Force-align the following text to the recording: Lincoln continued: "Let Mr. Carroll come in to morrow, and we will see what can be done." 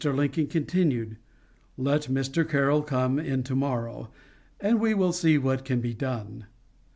Lincoln 0.03 0.47
continued: 0.47 1.17
"Let 1.77 2.07
Mr. 2.09 2.43
Carroll 2.49 2.81
come 2.81 3.19
in 3.19 3.43
to 3.43 3.55
morrow, 3.55 4.09
and 4.59 4.79
we 4.81 4.95
will 4.95 5.13
see 5.13 5.37
what 5.37 5.63
can 5.63 5.79
be 5.79 5.93
done." 5.93 6.47